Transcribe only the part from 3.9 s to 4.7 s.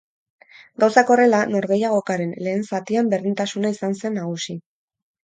zen nagusi.